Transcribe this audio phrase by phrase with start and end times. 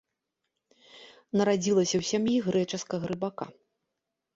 [1.43, 3.45] Нарадзілася ў сям'і грэчаскага рыбака.